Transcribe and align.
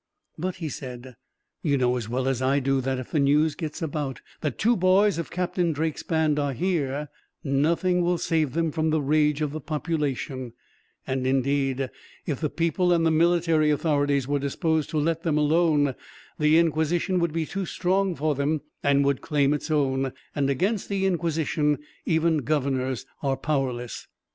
"But," 0.35 0.55
he 0.55 0.67
said, 0.67 1.15
"you 1.61 1.77
know 1.77 1.95
as 1.95 2.09
well 2.09 2.27
as 2.27 2.41
I 2.41 2.59
do 2.59 2.81
that, 2.81 2.97
if 2.97 3.11
the 3.11 3.19
news 3.19 3.53
gets 3.53 3.83
about 3.83 4.19
that 4.39 4.57
two 4.57 4.75
boys 4.75 5.19
of 5.19 5.29
Captain 5.29 5.73
Drake's 5.73 6.01
band 6.01 6.39
are 6.39 6.53
here, 6.53 7.09
nothing 7.43 8.01
will 8.01 8.17
save 8.17 8.53
them 8.53 8.71
from 8.71 8.89
the 8.89 8.99
rage 8.99 9.43
of 9.43 9.51
the 9.51 9.61
population; 9.61 10.53
and 11.05 11.27
indeed, 11.27 11.87
if 12.25 12.39
the 12.39 12.49
people 12.49 12.91
and 12.91 13.05
the 13.05 13.11
military 13.11 13.69
authorities 13.69 14.27
were 14.27 14.39
disposed 14.39 14.89
to 14.89 14.97
let 14.97 15.21
them 15.21 15.37
alone, 15.37 15.93
the 16.39 16.57
Inquisition 16.57 17.19
would 17.19 17.31
be 17.31 17.45
too 17.45 17.67
strong 17.67 18.15
for 18.15 18.33
them, 18.33 18.61
and 18.81 19.05
would 19.05 19.21
claim 19.21 19.53
its 19.53 19.69
own; 19.69 20.13
and 20.33 20.49
against 20.49 20.89
the 20.89 21.05
Inquisition 21.05 21.77
even 22.07 22.37
governors 22.37 23.05
are 23.21 23.37
powerless. 23.37 24.07